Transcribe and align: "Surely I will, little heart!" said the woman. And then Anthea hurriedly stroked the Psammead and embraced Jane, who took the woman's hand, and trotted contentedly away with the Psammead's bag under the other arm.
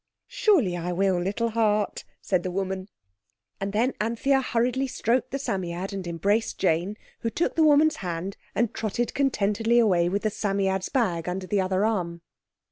"Surely 0.25 0.75
I 0.75 0.91
will, 0.91 1.21
little 1.21 1.49
heart!" 1.51 2.05
said 2.23 2.41
the 2.41 2.49
woman. 2.49 2.89
And 3.59 3.71
then 3.71 3.93
Anthea 4.01 4.41
hurriedly 4.41 4.87
stroked 4.87 5.29
the 5.29 5.37
Psammead 5.37 5.93
and 5.93 6.07
embraced 6.07 6.57
Jane, 6.57 6.97
who 7.19 7.29
took 7.29 7.53
the 7.55 7.61
woman's 7.61 7.97
hand, 7.97 8.35
and 8.55 8.73
trotted 8.73 9.13
contentedly 9.13 9.77
away 9.77 10.09
with 10.09 10.23
the 10.23 10.31
Psammead's 10.31 10.89
bag 10.89 11.29
under 11.29 11.45
the 11.45 11.61
other 11.61 11.85
arm. 11.85 12.23